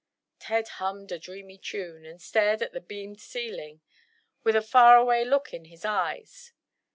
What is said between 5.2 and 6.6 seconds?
look in his eyes.